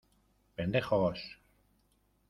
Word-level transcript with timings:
¡pendejos! 0.55 1.21